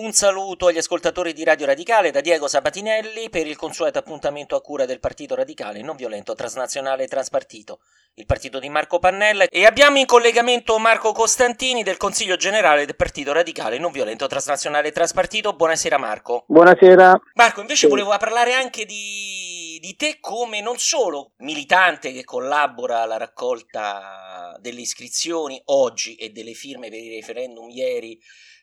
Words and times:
Un 0.00 0.12
saluto 0.12 0.68
agli 0.68 0.78
ascoltatori 0.78 1.32
di 1.32 1.42
Radio 1.42 1.66
Radicale 1.66 2.12
da 2.12 2.20
Diego 2.20 2.46
Sabatinelli 2.46 3.30
per 3.30 3.48
il 3.48 3.56
consueto 3.56 3.98
appuntamento 3.98 4.54
a 4.54 4.60
cura 4.60 4.86
del 4.86 5.00
Partito 5.00 5.34
Radicale 5.34 5.82
non 5.82 5.96
violento 5.96 6.36
transnazionale 6.36 7.02
e 7.02 7.08
transpartito, 7.08 7.80
il 8.14 8.24
partito 8.24 8.60
di 8.60 8.68
Marco 8.68 9.00
Pannella 9.00 9.46
e 9.48 9.66
abbiamo 9.66 9.98
in 9.98 10.06
collegamento 10.06 10.78
Marco 10.78 11.10
Costantini 11.10 11.82
del 11.82 11.96
Consiglio 11.96 12.36
Generale 12.36 12.86
del 12.86 12.94
Partito 12.94 13.32
Radicale 13.32 13.78
non 13.78 13.90
violento 13.90 14.28
transnazionale 14.28 14.86
e 14.86 14.92
transpartito. 14.92 15.54
Buonasera 15.54 15.98
Marco. 15.98 16.44
Buonasera. 16.46 17.20
Marco, 17.34 17.60
invece 17.60 17.86
sì. 17.86 17.88
volevo 17.88 18.16
parlare 18.18 18.54
anche 18.54 18.84
di, 18.84 19.47
di 19.78 19.96
te 19.96 20.18
come 20.20 20.60
non 20.60 20.78
solo 20.78 21.32
militante 21.38 22.12
che 22.12 22.24
collabora 22.24 23.02
alla 23.02 23.16
raccolta 23.16 24.56
delle 24.60 24.80
iscrizioni 24.80 25.60
oggi 25.66 26.16
e 26.16 26.30
delle 26.30 26.54
firme 26.54 26.88
per 26.88 26.98
il 26.98 27.14
referendum 27.14 27.68
ieri 27.68 28.20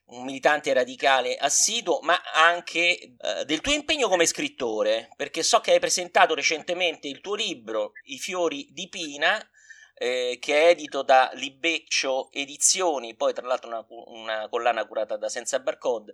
un 0.08 0.24
militante 0.24 0.72
radicale 0.72 1.36
assiduo, 1.36 2.00
ma 2.02 2.22
anche 2.34 3.16
eh, 3.18 3.46
del 3.46 3.62
tuo 3.62 3.74
impegno 3.74 4.08
come 4.08 4.26
scrittore, 4.26 5.10
perché 5.16 5.42
so 5.42 5.60
che 5.62 5.72
hai 5.72 5.80
presentato 5.80 6.36
recentemente 6.36 7.08
il 7.08 7.22
tuo 7.22 7.34
libro 7.34 7.94
I 8.04 8.20
fiori 8.20 8.68
di 8.72 8.88
Pina, 8.88 9.44
eh, 9.98 10.38
che 10.40 10.54
è 10.54 10.70
edito 10.70 11.04
da 11.04 11.30
Libeccio 11.34 12.30
Edizioni, 12.32 13.16
poi 13.16 13.34
tra 13.34 13.48
l'altro 13.48 13.70
una, 13.70 13.86
una, 13.88 14.48
collana 14.50 14.86
curata 14.86 15.18
da 15.18 15.30
Senza 15.30 15.60
Barcode. 15.60 16.14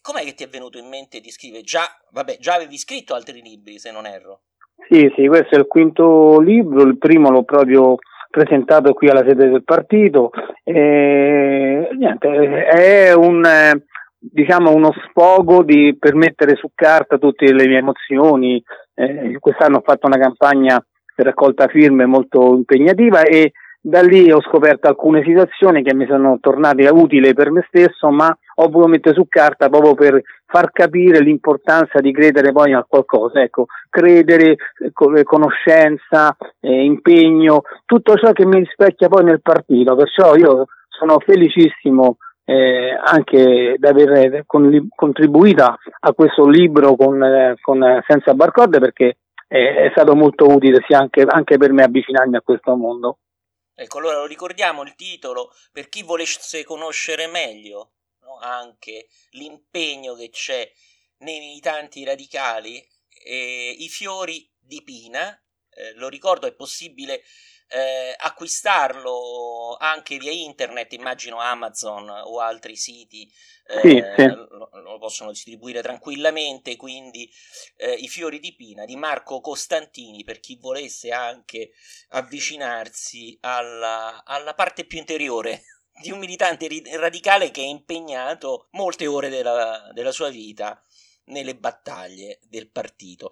Com'è 0.00 0.24
che 0.24 0.34
ti 0.34 0.44
è 0.44 0.48
venuto 0.48 0.78
in 0.78 0.88
mente 0.88 1.20
di 1.20 1.30
scrivere? 1.30 1.62
Già, 1.62 1.84
vabbè, 2.12 2.38
già 2.38 2.54
avevi 2.54 2.78
scritto 2.78 3.14
altri 3.14 3.42
libri, 3.42 3.78
se 3.78 3.92
non 3.92 4.06
erro. 4.06 4.42
Sì, 4.88 5.12
sì, 5.14 5.26
questo 5.26 5.54
è 5.54 5.58
il 5.58 5.66
quinto 5.66 6.40
libro, 6.40 6.82
il 6.82 6.96
primo 6.96 7.30
l'ho 7.30 7.44
proprio 7.44 7.96
presentato 8.30 8.94
qui 8.94 9.10
alla 9.10 9.24
sede 9.26 9.50
del 9.50 9.64
partito. 9.64 10.30
E, 10.64 11.88
niente, 11.92 12.64
è 12.64 13.12
un, 13.12 13.42
diciamo 14.18 14.72
uno 14.72 14.92
sfogo 15.08 15.62
di, 15.62 15.96
per 15.98 16.14
mettere 16.14 16.56
su 16.56 16.70
carta 16.74 17.18
tutte 17.18 17.52
le 17.52 17.66
mie 17.66 17.78
emozioni. 17.78 18.62
Eh, 18.94 19.36
quest'anno 19.38 19.78
ho 19.78 19.82
fatto 19.84 20.06
una 20.06 20.18
campagna 20.18 20.82
raccolta 21.22 21.68
firme 21.68 22.06
molto 22.06 22.54
impegnativa 22.54 23.22
e 23.22 23.52
da 23.82 24.02
lì 24.02 24.30
ho 24.30 24.42
scoperto 24.42 24.88
alcune 24.88 25.22
situazioni 25.24 25.82
che 25.82 25.94
mi 25.94 26.06
sono 26.06 26.38
tornate 26.40 26.86
utili 26.88 27.32
per 27.32 27.50
me 27.50 27.64
stesso, 27.66 28.10
ma 28.10 28.28
ho 28.56 28.68
voluto 28.68 28.90
mettere 28.90 29.14
su 29.14 29.26
carta 29.26 29.70
proprio 29.70 29.94
per 29.94 30.22
far 30.44 30.70
capire 30.70 31.20
l'importanza 31.20 32.00
di 32.00 32.12
credere 32.12 32.52
poi 32.52 32.74
a 32.74 32.84
qualcosa, 32.86 33.40
ecco, 33.40 33.66
credere, 33.88 34.50
eh, 34.52 35.22
conoscenza, 35.22 36.36
eh, 36.60 36.84
impegno, 36.84 37.62
tutto 37.86 38.16
ciò 38.16 38.32
che 38.32 38.44
mi 38.44 38.58
rispecchia 38.58 39.08
poi 39.08 39.24
nel 39.24 39.40
partito, 39.40 39.96
perciò 39.96 40.34
io 40.34 40.66
sono 40.88 41.18
felicissimo 41.18 42.18
eh, 42.44 42.98
anche 43.02 43.76
di 43.78 43.86
aver 43.86 44.42
con, 44.44 44.88
contribuito 44.94 45.64
a 45.64 46.12
questo 46.12 46.46
libro 46.46 46.96
con, 46.96 47.22
eh, 47.22 47.54
con 47.60 47.80
Senza 48.06 48.34
Barcode 48.34 48.78
perché 48.78 49.16
è 49.58 49.90
stato 49.90 50.14
molto 50.14 50.46
utile 50.46 50.82
sia 50.86 50.98
anche, 50.98 51.22
anche 51.22 51.56
per 51.56 51.72
me 51.72 51.82
avvicinarmi 51.82 52.36
a 52.36 52.42
questo 52.42 52.76
mondo. 52.76 53.18
Ecco, 53.74 53.98
allora 53.98 54.18
lo 54.18 54.26
ricordiamo 54.26 54.82
il 54.82 54.94
titolo 54.94 55.50
per 55.72 55.88
chi 55.88 56.02
volesse 56.02 56.62
conoscere 56.64 57.26
meglio 57.26 57.94
no? 58.20 58.38
anche 58.40 59.08
l'impegno 59.30 60.14
che 60.14 60.30
c'è 60.30 60.70
nei 61.18 61.40
militanti 61.40 62.04
radicali. 62.04 62.86
Eh, 63.24 63.74
I 63.78 63.88
fiori 63.88 64.48
di 64.56 64.82
Pina, 64.84 65.36
eh, 65.70 65.94
lo 65.94 66.08
ricordo, 66.08 66.46
è 66.46 66.54
possibile 66.54 67.22
eh, 67.72 68.14
acquistarlo 68.16 69.76
anche 69.78 70.18
via 70.18 70.32
internet, 70.32 70.92
immagino 70.92 71.38
Amazon 71.38 72.08
o 72.08 72.40
altri 72.40 72.76
siti 72.76 73.30
eh, 73.70 73.80
sì, 73.80 74.02
sì. 74.16 74.26
Lo, 74.26 74.68
lo, 74.72 74.98
possono 74.98 75.30
distribuire 75.30 75.80
tranquillamente, 75.80 76.74
quindi 76.74 77.30
eh, 77.76 77.92
I 77.92 78.08
fiori 78.08 78.40
di 78.40 78.54
Pina 78.56 78.84
di 78.84 78.96
Marco 78.96 79.40
Costantini 79.40 80.24
per 80.24 80.40
chi 80.40 80.58
volesse 80.60 81.12
anche 81.12 81.70
avvicinarsi 82.08 83.38
alla, 83.42 84.24
alla 84.24 84.54
parte 84.54 84.84
più 84.84 84.98
interiore 84.98 85.62
di 86.02 86.10
un 86.10 86.18
militante 86.18 86.68
radicale 86.96 87.52
che 87.52 87.60
è 87.60 87.66
impegnato 87.66 88.66
molte 88.72 89.06
ore 89.06 89.28
della, 89.28 89.90
della 89.92 90.12
sua 90.12 90.30
vita 90.30 90.82
nelle 91.26 91.54
battaglie 91.54 92.40
del 92.48 92.70
partito. 92.70 93.28